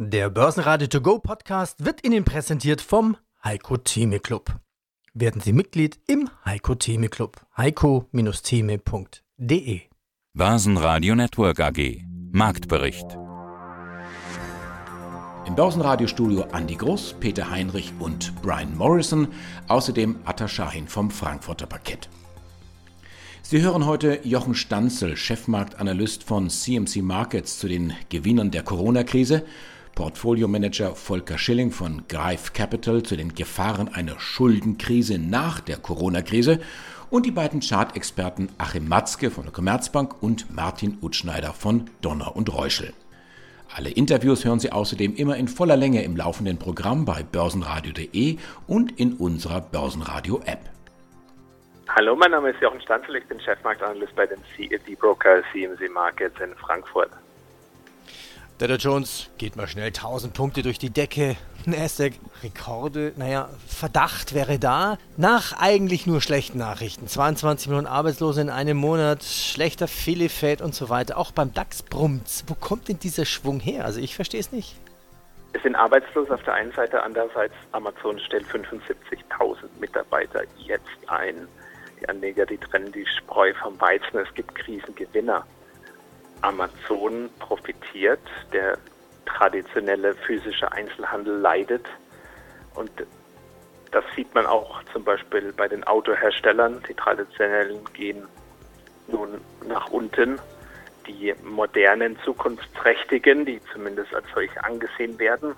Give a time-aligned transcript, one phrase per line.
[0.00, 4.60] Der Börsenradio To Go Podcast wird Ihnen präsentiert vom Heiko Theme Club.
[5.12, 7.44] Werden Sie Mitglied im Heiko Theme Club.
[7.56, 9.80] heiko-theme.de
[10.34, 13.18] Börsenradio Network AG Marktbericht
[15.48, 19.26] Im Börsenradiostudio Andi Groß, Peter Heinrich und Brian Morrison,
[19.66, 22.08] außerdem Atta Shahin vom Frankfurter Parkett.
[23.42, 29.44] Sie hören heute Jochen Stanzel, Chefmarktanalyst von CMC Markets zu den Gewinnern der Corona-Krise
[29.98, 36.60] Portfoliomanager Volker Schilling von Greif Capital zu den Gefahren einer Schuldenkrise nach der Corona-Krise
[37.10, 42.54] und die beiden Chartexperten Achim Matzke von der Commerzbank und Martin Utschneider von Donner und
[42.54, 42.92] Reuschel.
[43.74, 48.38] Alle Interviews hören Sie außerdem immer in voller Länge im laufenden Programm bei börsenradio.de
[48.68, 50.60] und in unserer Börsenradio-App.
[51.88, 56.54] Hallo, mein Name ist Jochen Stanzel, ich bin Chefmarktanalyst bei dem CFD-Broker CMC Markets in
[56.54, 57.10] Frankfurt.
[58.58, 61.36] Dow Jones geht mal schnell 1000 Punkte durch die Decke.
[61.64, 64.98] Nasdaq Rekorde, naja, Verdacht wäre da.
[65.16, 67.06] Nach eigentlich nur schlechten Nachrichten.
[67.06, 71.18] 22 Millionen Arbeitslose in einem Monat, schlechter Filifat und so weiter.
[71.18, 72.42] Auch beim DAX brummt's.
[72.48, 73.84] Wo kommt denn dieser Schwung her?
[73.84, 74.74] Also ich verstehe es nicht.
[75.52, 81.46] Es sind arbeitslos auf der einen Seite, andererseits Amazon stellt 75.000 Mitarbeiter jetzt ein.
[82.00, 84.18] Die Anleger, die trennen die Spreu vom Weizen.
[84.18, 85.44] Es gibt Krisengewinner.
[86.42, 88.20] Amazon profitiert,
[88.52, 88.78] der
[89.26, 91.86] traditionelle physische Einzelhandel leidet.
[92.74, 92.90] Und
[93.90, 96.82] das sieht man auch zum Beispiel bei den Autoherstellern.
[96.88, 98.26] Die traditionellen gehen
[99.08, 100.38] nun nach unten.
[101.06, 105.54] Die modernen, zukunftsträchtigen, die zumindest als solche angesehen werden,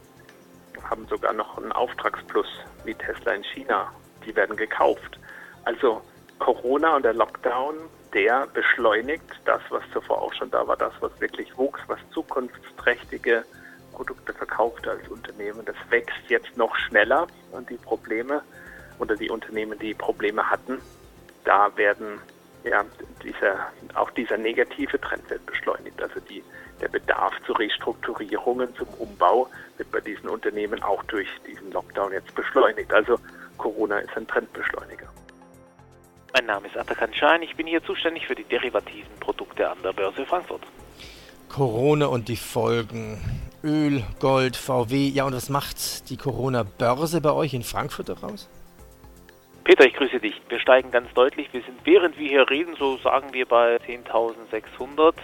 [0.88, 2.46] haben sogar noch einen Auftragsplus
[2.84, 3.92] wie Tesla in China.
[4.24, 5.18] Die werden gekauft.
[5.64, 6.02] Also
[6.38, 7.74] Corona und der Lockdown
[8.14, 13.44] der beschleunigt das, was zuvor auch schon da war, das, was wirklich wuchs, was zukunftsträchtige
[13.92, 15.64] Produkte verkaufte als Unternehmen.
[15.64, 18.42] Das wächst jetzt noch schneller und die Probleme
[18.98, 20.80] oder die Unternehmen, die Probleme hatten,
[21.44, 22.20] da werden
[22.64, 22.84] ja,
[23.22, 26.00] dieser, auch dieser negative Trend wird beschleunigt.
[26.02, 26.42] Also die,
[26.80, 29.48] der Bedarf zu Restrukturierungen, zum Umbau
[29.78, 32.92] wird bei diesen Unternehmen auch durch diesen Lockdown jetzt beschleunigt.
[32.92, 33.18] Also
[33.56, 35.08] Corona ist ein Trendbeschleuniger.
[36.32, 39.92] Mein Name ist Atakan Schein, ich bin hier zuständig für die derivativen Produkte an der
[39.92, 40.62] Börse Frankfurt.
[41.48, 43.18] Corona und die Folgen.
[43.64, 45.08] Öl, Gold, VW.
[45.08, 48.48] Ja, und was macht die Corona-Börse bei euch in Frankfurt daraus?
[49.64, 50.40] Peter, ich grüße dich.
[50.48, 51.52] Wir steigen ganz deutlich.
[51.52, 55.14] Wir sind, während wir hier reden, so sagen wir bei 10.600.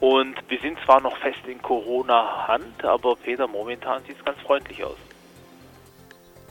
[0.00, 4.84] Und wir sind zwar noch fest in Corona-Hand, aber Peter, momentan sieht es ganz freundlich
[4.84, 4.98] aus.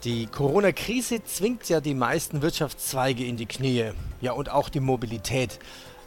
[0.04, 3.92] Die Corona-Krise zwingt ja die meisten Wirtschaftszweige in die Knie.
[4.20, 5.60] Ja, und auch die Mobilität.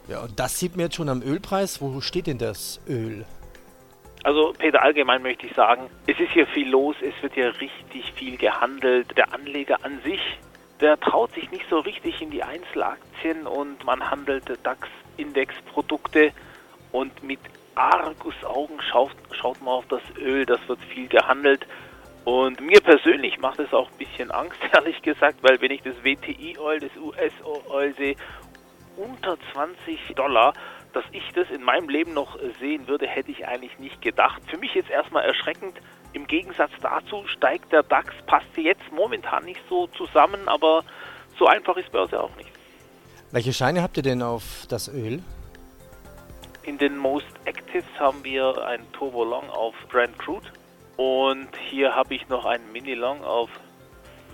[0.06, 1.80] Ja, und das sieht man jetzt schon am Ölpreis.
[1.80, 3.24] Wo steht denn das Öl?
[4.22, 8.12] Also Peter, allgemein möchte ich sagen, es ist hier viel los, es wird hier richtig
[8.12, 9.16] viel gehandelt.
[9.16, 10.20] Der Anleger an sich,
[10.80, 16.32] der traut sich nicht so richtig in die Einzelaktien und man handelt DAX-Index-Produkte
[16.92, 17.40] und mit
[17.76, 21.66] Argusaugen schaut, schaut man auf das Öl, das wird viel gehandelt.
[22.26, 25.94] Und mir persönlich macht es auch ein bisschen Angst, ehrlich gesagt, weil wenn ich das
[26.02, 28.16] WTI-Oil, das US-Oil sehe,
[28.96, 30.52] unter 20 Dollar,
[30.92, 34.42] dass ich das in meinem Leben noch sehen würde, hätte ich eigentlich nicht gedacht.
[34.50, 35.78] Für mich jetzt erstmal erschreckend.
[36.14, 40.82] Im Gegensatz dazu steigt der DAX, passt jetzt momentan nicht so zusammen, aber
[41.38, 42.50] so einfach ist Börse auch nicht.
[43.30, 45.22] Welche Scheine habt ihr denn auf das Öl?
[46.64, 50.48] In den Most Actives haben wir ein Turbo Long auf Brand Crude
[50.96, 53.50] und hier habe ich noch einen Mini-Long auf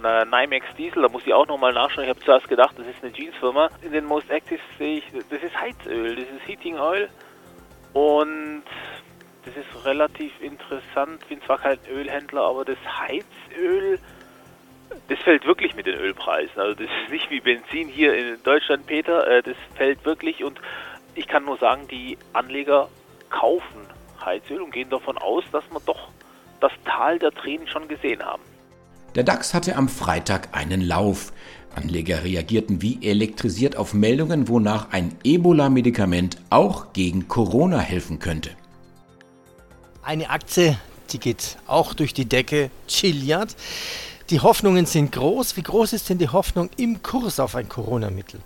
[0.03, 1.03] NYMEX Diesel.
[1.03, 2.05] Da muss ich auch nochmal nachschauen.
[2.05, 3.71] Ich habe zuerst gedacht, das ist eine Jeansfirma.
[3.83, 7.09] In den Most Active sehe ich, das ist Heizöl, das ist Heating Oil.
[7.93, 8.65] Und
[9.45, 11.21] das ist relativ interessant.
[11.23, 13.99] Ich bin zwar kein Ölhändler, aber das Heizöl,
[15.09, 16.61] das fällt wirklich mit den Ölpreisen.
[16.61, 19.27] Also das ist nicht wie Benzin hier in Deutschland, Peter.
[19.27, 20.61] Äh, das fällt wirklich und
[21.15, 22.89] ich kann nur sagen, die Anleger
[23.31, 23.87] kaufen
[24.25, 26.09] Heizöl und gehen davon aus, dass man doch
[26.63, 28.43] das Tal der Tränen schon gesehen haben.
[29.15, 31.33] Der DAX hatte am Freitag einen Lauf.
[31.75, 38.51] Anleger reagierten wie elektrisiert auf Meldungen, wonach ein Ebola-Medikament auch gegen Corona helfen könnte.
[40.03, 40.79] Eine Aktie,
[41.11, 43.55] die geht auch durch die Decke, Chiliad.
[44.31, 45.57] Die Hoffnungen sind groß.
[45.57, 48.41] Wie groß ist denn die Hoffnung im Kurs auf ein Corona-Mittel?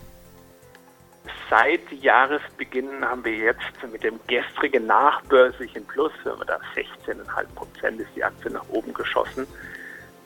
[1.49, 3.61] Seit Jahresbeginn haben wir jetzt
[3.93, 8.93] mit dem gestrigen nachbörslichen Plus, wenn wir da 16,5 Prozent ist die Aktie nach oben
[8.93, 9.47] geschossen,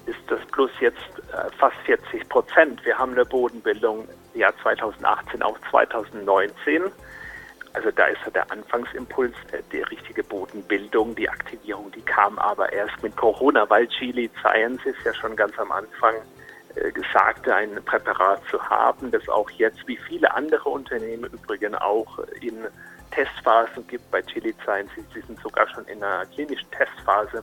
[0.06, 0.96] ist das Plus jetzt
[1.32, 2.84] äh, fast 40 Prozent.
[2.86, 6.84] Wir haben eine Bodenbildung Jahr 2018 auf 2019.
[7.74, 13.02] Also da ist der Anfangsimpuls, äh, die richtige Bodenbildung, die Aktivierung, die kam aber erst
[13.02, 16.14] mit Corona, weil Chili Sciences ja schon ganz am Anfang
[16.76, 22.18] äh, gesagte, ein Präparat zu haben, das auch jetzt wie viele andere Unternehmen übrigens auch
[22.40, 22.66] in
[23.10, 24.10] Testphasen gibt.
[24.10, 27.42] Bei Chili Sciences, sie sind sogar schon in einer klinischen Testphase.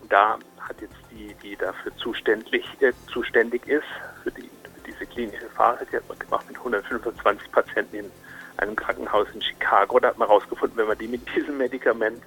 [0.00, 3.84] Und da hat jetzt die, die dafür zuständig, äh, zuständig ist,
[4.22, 8.10] für, die, für diese klinische Phase, die hat man gemacht mit 125 Patienten in
[8.58, 9.98] einem Krankenhaus in Chicago.
[9.98, 12.22] Da hat man herausgefunden, wenn man die mit diesem Medikament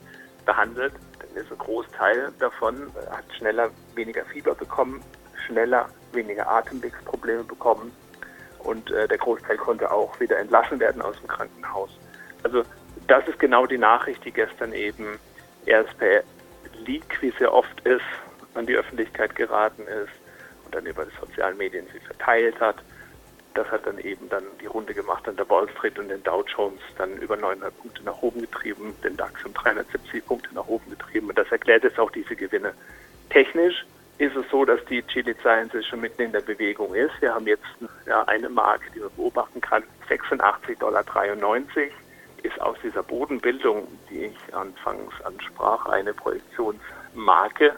[0.45, 5.01] behandelt, dann ist ein Großteil davon, äh, hat schneller weniger Fieber bekommen,
[5.45, 7.91] schneller weniger Atemwegsprobleme bekommen
[8.59, 11.89] und äh, der Großteil konnte auch wieder entlassen werden aus dem Krankenhaus.
[12.43, 12.63] Also
[13.07, 15.19] das ist genau die Nachricht, die gestern eben
[15.65, 16.23] erst per
[16.85, 18.01] Leak, wie es ja oft ist,
[18.55, 20.13] an die Öffentlichkeit geraten ist
[20.63, 22.77] und dann über die sozialen Medien sie verteilt hat.
[23.53, 26.43] Das hat dann eben dann die Runde gemacht an der Wall Street und den Dow
[26.43, 30.89] Jones dann über 900 Punkte nach oben getrieben, den DAX um 370 Punkte nach oben
[30.89, 31.29] getrieben.
[31.29, 32.73] Und das erklärt jetzt auch diese Gewinne.
[33.29, 33.85] Technisch
[34.17, 37.13] ist es so, dass die Chili Sciences schon mitten in der Bewegung ist.
[37.19, 37.65] Wir haben jetzt
[38.05, 41.03] ja, eine Marke, die man beobachten kann, 86,93 Dollar
[42.43, 47.75] ist aus dieser Bodenbildung, die ich anfangs ansprach, eine Projektionsmarke.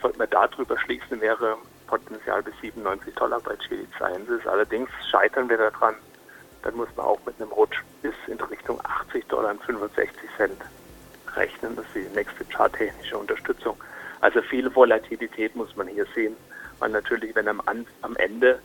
[0.00, 1.56] Sollte man darüber schließen, wäre
[1.86, 4.46] Potenzial bis 97 Dollar bei Chili Sciences.
[4.46, 5.96] Allerdings scheitern wir daran,
[6.62, 10.60] dann muss man auch mit einem Rutsch bis in Richtung 80 Dollar und 65 Cent
[11.34, 11.74] rechnen.
[11.76, 13.76] Das ist die nächste charttechnische Unterstützung.
[14.20, 16.36] Also viel Volatilität muss man hier sehen.
[16.80, 18.58] Und natürlich, wenn am, am Ende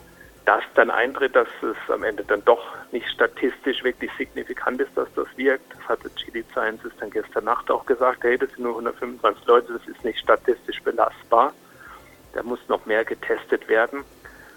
[0.46, 5.08] das dann eintritt, dass es am Ende dann doch nicht statistisch wirklich signifikant ist, dass
[5.16, 5.74] das wirkt.
[5.74, 9.74] Das hatte Chili Sciences dann gestern Nacht auch gesagt, hey, das sind nur 125 Leute,
[9.74, 11.54] das ist nicht statistisch belastbar.
[12.34, 14.04] Da muss noch mehr getestet werden.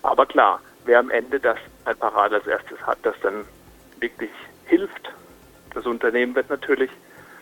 [0.03, 3.45] Aber klar, wer am Ende das Apparat als erstes hat, das dann
[3.99, 4.31] wirklich
[4.67, 5.11] hilft,
[5.75, 6.91] das Unternehmen wird natürlich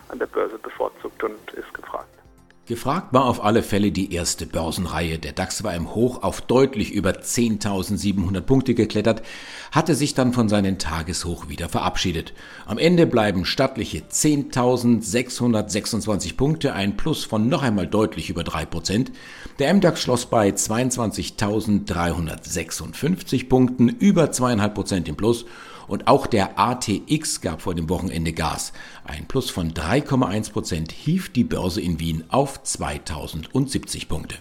[0.08, 2.08] an der Börse bevorzugt und ist gefragt.
[2.67, 5.21] Gefragt war auf alle Fälle die erste Börsenreihe.
[5.21, 9.23] Der DAX war im Hoch auf deutlich über 10.700 Punkte geklettert,
[9.71, 12.33] hatte sich dann von seinen Tageshoch wieder verabschiedet.
[12.67, 19.13] Am Ende bleiben stattliche 10.626 Punkte, ein Plus von noch einmal deutlich über 3%.
[19.61, 25.45] Der MDAX schloss bei 22.356 Punkten, über 2,5% im Plus
[25.88, 28.73] und auch der ATX gab vor dem Wochenende Gas.
[29.05, 34.37] Ein Plus von 3,1 Prozent hief die Börse in Wien auf 2070 Punkte.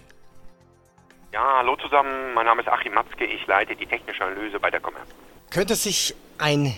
[1.32, 2.34] Ja, hallo zusammen.
[2.34, 3.24] Mein Name ist Achim Matzke.
[3.24, 5.08] Ich leite die technische Analyse bei der Commerz.
[5.50, 6.74] Könnte sich ein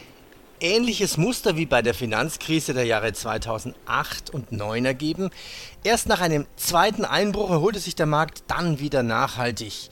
[0.61, 5.31] ähnliches Muster wie bei der Finanzkrise der Jahre 2008 und 2009 ergeben.
[5.85, 9.91] Erst nach einem zweiten Einbruch erholte sich der Markt dann wieder nachhaltig.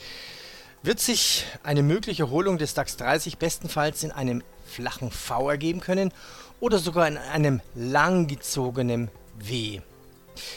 [0.82, 6.12] Wird sich eine mögliche Erholung des DAX 30 bestenfalls in einem flachen V ergeben können
[6.60, 9.80] oder sogar in einem langgezogenen W.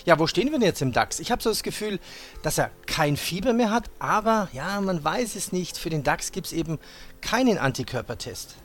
[0.05, 1.19] Ja, wo stehen wir denn jetzt im DAX?
[1.19, 1.99] Ich habe so das Gefühl,
[2.43, 5.77] dass er kein Fieber mehr hat, aber ja, man weiß es nicht.
[5.77, 6.79] Für den DAX gibt es eben
[7.21, 8.57] keinen Antikörpertest.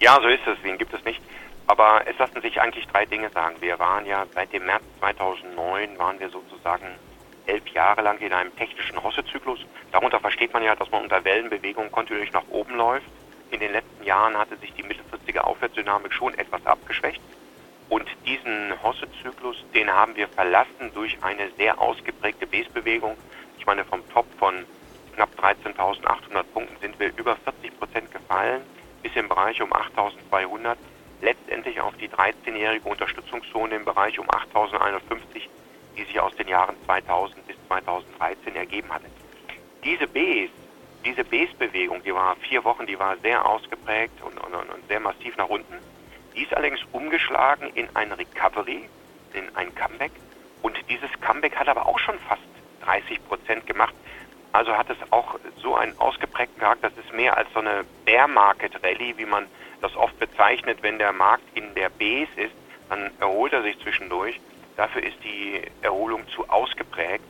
[0.00, 0.60] Ja, so ist es.
[0.62, 1.20] Den gibt es nicht.
[1.66, 3.56] Aber es lassen sich eigentlich drei Dinge sagen.
[3.60, 6.86] Wir waren ja seit dem März 2009 waren wir sozusagen
[7.46, 9.60] elf Jahre lang in einem technischen Hosse-Zyklus.
[9.92, 13.06] Darunter versteht man ja, dass man unter Wellenbewegung kontinuierlich nach oben läuft.
[13.50, 17.20] In den letzten Jahren hatte sich die mittelfristige Aufwärtsdynamik schon etwas abgeschwächt.
[17.88, 23.16] Und diesen Hosse-Zyklus, den haben wir verlassen durch eine sehr ausgeprägte Base-Bewegung.
[23.58, 24.66] Ich meine, vom Top von
[25.14, 28.60] knapp 13.800 Punkten sind wir über 40 Prozent gefallen,
[29.02, 30.76] bis im Bereich um 8.200.
[31.22, 35.48] Letztendlich auf die 13-jährige Unterstützungszone im Bereich um 8.150,
[35.96, 39.06] die sich aus den Jahren 2000 bis 2013 ergeben hatte.
[39.82, 40.52] Diese Base
[41.08, 45.36] diese Base-Bewegung, die war vier Wochen, die war sehr ausgeprägt und, und, und sehr massiv
[45.38, 45.74] nach unten.
[46.36, 48.88] Die ist allerdings umgeschlagen in ein Recovery,
[49.32, 50.12] in ein Comeback.
[50.60, 52.42] Und dieses Comeback hat aber auch schon fast
[52.84, 53.94] 30 Prozent gemacht.
[54.52, 56.90] Also hat es auch so einen ausgeprägten Charakter.
[56.90, 59.46] Das ist mehr als so eine Bear Market Rally, wie man
[59.80, 62.54] das oft bezeichnet, wenn der Markt in der Base ist,
[62.90, 64.38] dann erholt er sich zwischendurch.
[64.76, 67.24] Dafür ist die Erholung zu ausgeprägt.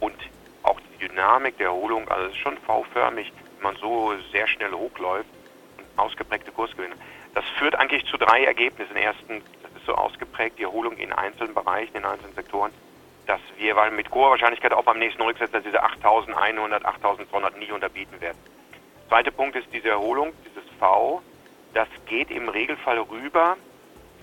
[0.00, 0.16] Und
[0.62, 4.72] auch die Dynamik der Erholung, also es ist schon V-förmig, wenn man so sehr schnell
[4.72, 5.28] hochläuft
[5.78, 6.96] und ausgeprägte Kursgewinne.
[7.34, 8.96] Das führt eigentlich zu drei Ergebnissen.
[8.96, 12.72] Erstens, das ist so ausgeprägt, die Erholung in einzelnen Bereichen, in einzelnen Sektoren,
[13.26, 18.38] dass wir mit hoher Wahrscheinlichkeit auch beim nächsten Rücksetzer diese 8100, 8200 nie unterbieten werden.
[19.08, 21.22] Zweiter Punkt ist diese Erholung, dieses V,
[21.74, 23.56] das geht im Regelfall rüber,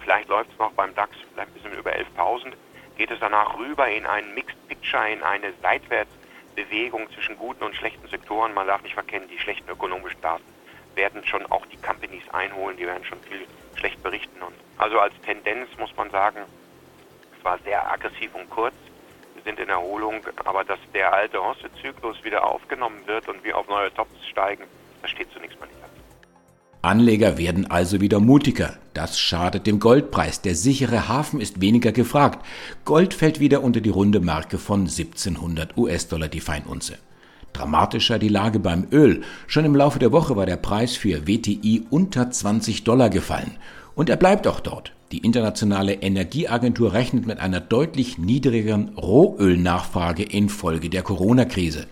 [0.02, 2.54] vielleicht läuft es noch beim DAX vielleicht ein bisschen über 11.000,
[2.98, 6.12] geht es danach rüber in einen Mixed Picture, in eine seitwärts
[6.64, 8.54] Bewegung zwischen guten und schlechten Sektoren.
[8.54, 10.44] Man darf nicht verkennen, die schlechten ökonomischen Daten
[10.96, 14.42] werden schon auch die Companies einholen, die werden schon viel schlecht berichten.
[14.42, 16.40] Und also als Tendenz muss man sagen,
[17.38, 18.74] es war sehr aggressiv und kurz.
[19.36, 23.70] Wir sind in Erholung, aber dass der alte Hosse-Zyklus wieder aufgenommen wird und wir auf
[23.70, 24.66] neue Tops steigen,
[25.02, 25.89] das steht zunächst mal nicht an.
[26.82, 28.76] Anleger werden also wieder mutiger.
[28.94, 30.42] Das schadet dem Goldpreis.
[30.42, 32.46] Der sichere Hafen ist weniger gefragt.
[32.86, 36.98] Gold fällt wieder unter die runde Marke von 1700 US-Dollar die Feinunze.
[37.52, 39.24] Dramatischer die Lage beim Öl.
[39.48, 43.58] Schon im Laufe der Woche war der Preis für WTI unter 20 Dollar gefallen.
[43.96, 44.94] Und er bleibt auch dort.
[45.12, 51.88] Die internationale Energieagentur rechnet mit einer deutlich niedrigeren Rohölnachfrage infolge der Corona-Krise.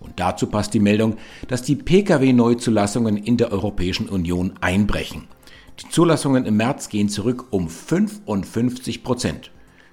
[0.00, 1.16] Und dazu passt die Meldung,
[1.48, 5.28] dass die Pkw-Neuzulassungen in der Europäischen Union einbrechen.
[5.80, 9.50] Die Zulassungen im März gehen zurück um 55 Prozent.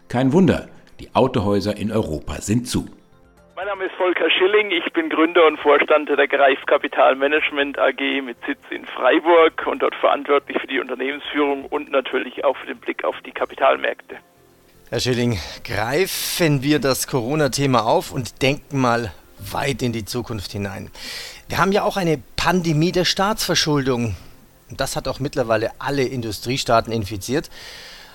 [0.08, 0.70] Kein Wunder,
[1.00, 2.88] die Autohäuser in Europa sind zu.
[3.56, 8.22] Mein Name ist Volker Schilling, ich bin Gründer und Vorstand der Greif Kapital Management AG
[8.22, 12.78] mit Sitz in Freiburg und dort verantwortlich für die Unternehmensführung und natürlich auch für den
[12.78, 14.18] Blick auf die Kapitalmärkte.
[14.90, 19.14] Herr Schilling, greifen wir das Corona-Thema auf und denken mal
[19.52, 20.90] weit in die Zukunft hinein.
[21.50, 24.16] Wir haben ja auch eine Pandemie der Staatsverschuldung.
[24.70, 27.50] Das hat auch mittlerweile alle Industriestaaten infiziert.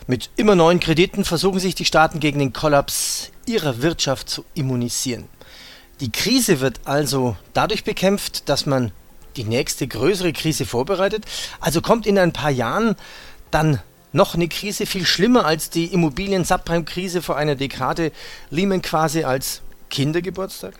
[0.07, 5.29] Mit immer neuen Krediten versuchen sich die Staaten gegen den Kollaps ihrer Wirtschaft zu immunisieren.
[6.01, 8.93] Die Krise wird also dadurch bekämpft, dass man
[9.37, 11.25] die nächste größere Krise vorbereitet.
[11.61, 12.97] Also kommt in ein paar Jahren
[13.51, 13.81] dann
[14.13, 18.13] noch eine Krise viel schlimmer als die Immobilien-Subprime-Krise vor einer Dekade.
[18.51, 20.75] Lehman quasi als Kindergeburtstag?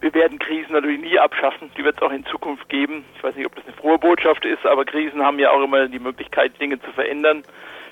[0.00, 1.70] Wir werden Krisen natürlich nie abschaffen.
[1.76, 3.04] Die wird es auch in Zukunft geben.
[3.16, 5.88] Ich weiß nicht, ob das eine frohe Botschaft ist, aber Krisen haben ja auch immer
[5.88, 7.44] die Möglichkeit, Dinge zu verändern.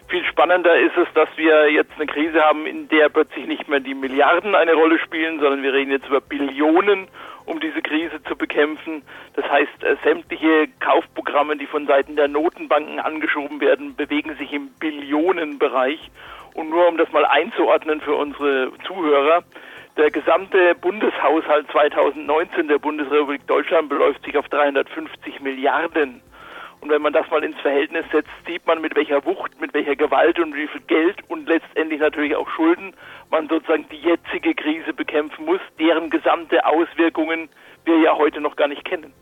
[0.09, 3.81] Viel spannender ist es, dass wir jetzt eine Krise haben, in der plötzlich nicht mehr
[3.81, 7.09] die Milliarden eine Rolle spielen, sondern wir reden jetzt über Billionen,
[7.45, 9.03] um diese Krise zu bekämpfen.
[9.35, 14.71] Das heißt, äh, sämtliche Kaufprogramme, die von Seiten der Notenbanken angeschoben werden, bewegen sich im
[14.81, 16.11] Billionenbereich.
[16.55, 19.45] Und nur um das mal einzuordnen für unsere Zuhörer,
[19.99, 26.23] der gesamte Bundeshaushalt 2019 der Bundesrepublik Deutschland beläuft sich auf 350 Milliarden.
[26.81, 29.97] Und wenn man das mal ins Verhältnis setzt, sieht man, mit welcher Wucht, mit welcher
[29.97, 32.95] Gewalt und wie viel Geld und letztendlich natürlich auch Schulden
[33.31, 37.49] man sozusagen die jetzige Krise bekämpfen muss, deren gesamte Auswirkungen
[37.85, 39.13] wir ja heute noch gar nicht kennen.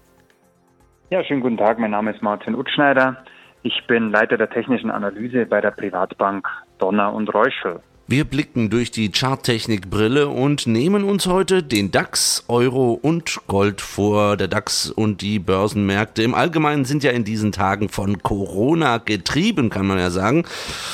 [1.08, 1.78] Ja, schönen guten Tag.
[1.78, 3.24] Mein Name ist Martin Utschneider.
[3.62, 6.46] Ich bin Leiter der technischen Analyse bei der Privatbank
[6.78, 7.80] Donner und Reuschel.
[8.08, 14.36] Wir blicken durch die Charttechnik-Brille und nehmen uns heute den DAX, Euro und Gold vor.
[14.36, 19.70] Der DAX und die Börsenmärkte im Allgemeinen sind ja in diesen Tagen von Corona getrieben,
[19.70, 20.44] kann man ja sagen.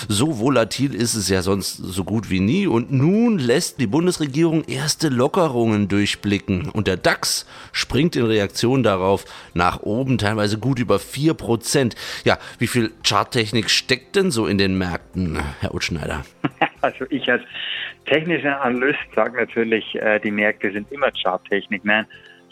[0.08, 2.66] So volatil ist es ja sonst so gut wie nie.
[2.66, 6.70] Und nun lässt die Bundesregierung erste Lockerungen durchblicken.
[6.70, 11.92] Und der DAX springt in Reaktion darauf nach oben, teilweise gut über 4%.
[12.24, 16.24] Ja, wie viel Charttechnik steckt denn so in den Märkten, Herr Utschneider?
[16.80, 17.42] Also ich als
[18.06, 21.84] technischer Analyst sage natürlich, äh, die Märkte sind immer Charttechnik.
[21.84, 22.06] Nein,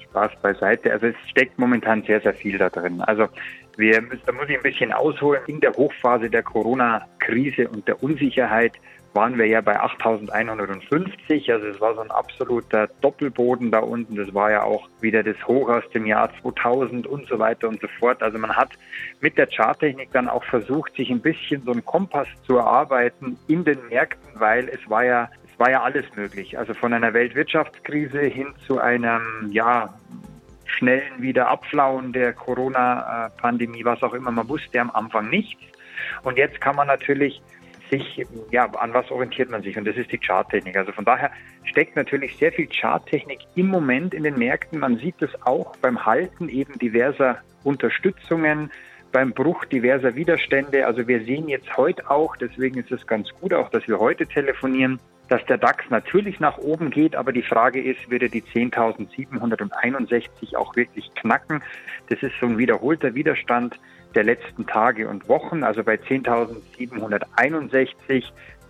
[0.05, 0.93] Spaß beiseite.
[0.93, 3.01] Also es steckt momentan sehr, sehr viel da drin.
[3.03, 3.29] Also
[3.77, 5.43] wir, da muss ich ein bisschen ausholen.
[5.47, 8.73] In der Hochphase der Corona-Krise und der Unsicherheit
[9.13, 11.53] waren wir ja bei 8150.
[11.53, 14.17] Also es war so ein absoluter Doppelboden da unten.
[14.17, 17.81] Das war ja auch wieder das Hoch aus dem Jahr 2000 und so weiter und
[17.81, 18.23] so fort.
[18.23, 18.71] Also man hat
[19.21, 23.65] mit der Charttechnik dann auch versucht, sich ein bisschen so einen Kompass zu erarbeiten in
[23.65, 26.59] den Märkten, weil es war ja es war ja alles möglich.
[26.59, 29.93] Also von einer Weltwirtschaftskrise hin zu einem, ja,
[30.65, 34.31] schnellen Wiederabflauen der Corona-Pandemie, was auch immer.
[34.31, 35.61] Man wusste am Anfang nichts.
[36.23, 37.43] Und jetzt kann man natürlich
[37.91, 39.77] sich, ja, an was orientiert man sich?
[39.77, 40.77] Und das ist die Charttechnik.
[40.77, 41.31] Also von daher
[41.65, 44.79] steckt natürlich sehr viel Charttechnik im Moment in den Märkten.
[44.79, 48.71] Man sieht es auch beim Halten eben diverser Unterstützungen,
[49.13, 50.87] beim Bruch diverser Widerstände.
[50.87, 54.27] Also wir sehen jetzt heute auch, deswegen ist es ganz gut auch, dass wir heute
[54.27, 58.43] telefonieren, dass der DAX natürlich nach oben geht, aber die Frage ist, wird er die
[58.43, 61.63] 10.761 auch wirklich knacken?
[62.09, 63.79] Das ist so ein wiederholter Widerstand
[64.15, 68.25] der letzten Tage und Wochen, also bei 10.761,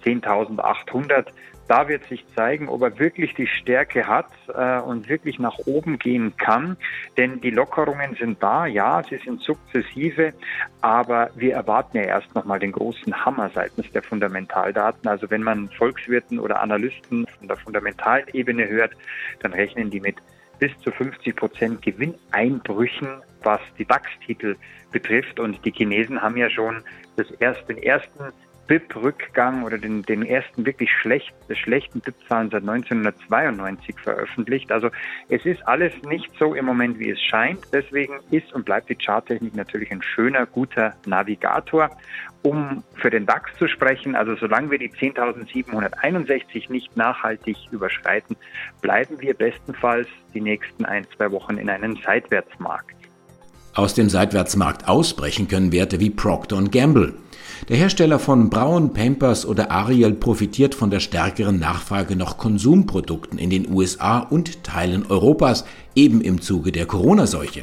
[0.05, 1.27] 10.800.
[1.69, 6.01] Da wird sich zeigen, ob er wirklich die Stärke hat äh, und wirklich nach oben
[6.01, 6.77] gehen kann.
[7.17, 10.35] Denn die Lockerungen sind da, ja, sie sind sukzessive,
[10.81, 15.09] aber wir erwarten ja erst nochmal den großen Hammer seitens der Fundamentaldaten.
[15.09, 18.91] Also wenn man Volkswirten oder Analysten von der fundamentalen Ebene hört,
[19.39, 20.17] dann rechnen die mit
[20.61, 23.09] bis zu 50 Prozent Gewinneinbrüchen,
[23.43, 24.57] was die DAX-Titel
[24.93, 25.40] betrifft.
[25.40, 26.83] Und die Chinesen haben ja schon
[27.17, 28.33] das erste, den ersten
[28.71, 34.71] BIP-Rückgang oder den, den ersten wirklich schlecht, schlechten BIP-Zahlen seit 1992 veröffentlicht.
[34.71, 34.91] Also
[35.29, 37.59] es ist alles nicht so im Moment, wie es scheint.
[37.73, 41.91] Deswegen ist und bleibt die Charttechnik natürlich ein schöner, guter Navigator.
[42.43, 48.37] Um für den DAX zu sprechen, also solange wir die 10.761 nicht nachhaltig überschreiten,
[48.81, 53.00] bleiben wir bestenfalls die nächsten ein, zwei Wochen in einem Seitwärtsmarkt.
[53.81, 57.15] Aus dem Seitwärtsmarkt ausbrechen können Werte wie Procter Gamble.
[57.71, 63.49] Der Hersteller von Braun, Pampers oder Ariel profitiert von der stärkeren Nachfrage nach Konsumprodukten in
[63.49, 67.63] den USA und Teilen Europas, eben im Zuge der Corona-Seuche.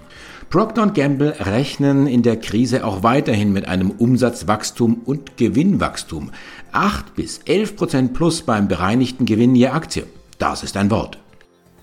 [0.49, 6.31] Procter Gamble rechnen in der Krise auch weiterhin mit einem Umsatzwachstum und Gewinnwachstum.
[6.71, 10.07] 8 bis 11 Prozent plus beim bereinigten Gewinn je Aktie.
[10.39, 11.19] Das ist ein Wort.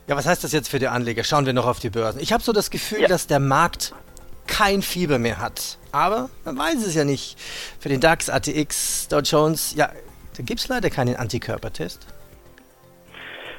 [0.09, 1.23] Ja, was heißt das jetzt für die Anleger?
[1.23, 2.21] Schauen wir noch auf die Börsen.
[2.21, 3.09] Ich habe so das Gefühl, ja.
[3.09, 3.95] dass der Markt
[4.47, 5.79] kein Fieber mehr hat.
[5.93, 7.39] Aber man weiß es ja nicht.
[7.79, 9.91] Für den DAX, ATX, Dow Jones, ja,
[10.37, 12.01] da gibt es leider keinen Antikörpertest.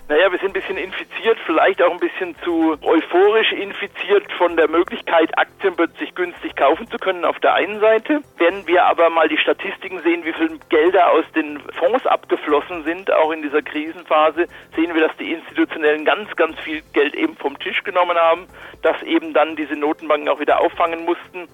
[0.08, 4.70] Naja, wir sind ein bisschen infiziert, vielleicht auch ein bisschen zu euphorisch infiziert von der
[4.70, 8.22] Möglichkeit, Aktien plötzlich günstig kaufen zu können auf der einen Seite.
[8.38, 13.12] Wenn wir aber mal die Statistiken sehen, wie viel Gelder aus den Fonds abgeflossen sind,
[13.12, 14.46] auch in dieser Krisenphase,
[14.76, 18.46] sehen wir, dass die Institutionellen ganz, ganz viel Geld eben vom Tisch genommen haben,
[18.84, 21.48] das eben dann diese Notenbanken auch wieder auffangen mussten.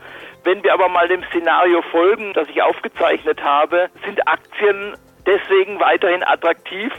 [0.44, 6.24] Wenn wir aber mal dem Szenario folgen, das ich aufgezeichnet habe, sind Aktien deswegen weiterhin
[6.24, 6.92] attraktiv,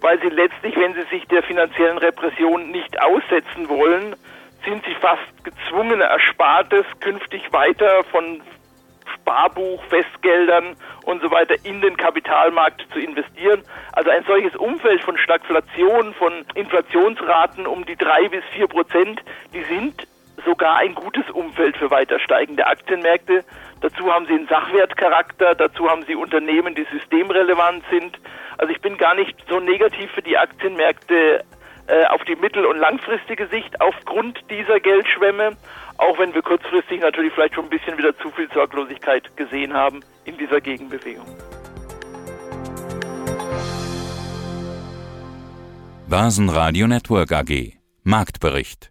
[0.00, 4.14] weil sie letztlich, wenn sie sich der finanziellen Repression nicht aussetzen wollen,
[4.64, 8.42] sind sie fast gezwungen, Erspartes künftig weiter von
[9.14, 13.62] Sparbuch, Festgeldern und so weiter in den Kapitalmarkt zu investieren.
[13.92, 19.22] Also ein solches Umfeld von Stagflation, von Inflationsraten um die drei bis vier Prozent,
[19.54, 20.06] die sind
[20.44, 23.44] sogar ein gutes Umfeld für weiter steigende Aktienmärkte.
[23.80, 28.18] Dazu haben sie einen Sachwertcharakter, dazu haben sie Unternehmen, die systemrelevant sind.
[28.56, 31.44] Also ich bin gar nicht so negativ für die Aktienmärkte
[31.86, 35.56] äh, auf die mittel- und langfristige Sicht aufgrund dieser Geldschwemme,
[35.96, 40.00] auch wenn wir kurzfristig natürlich vielleicht schon ein bisschen wieder zu viel Sorglosigkeit gesehen haben
[40.24, 41.26] in dieser Gegenbewegung.
[46.08, 48.90] Basen Network AG Marktbericht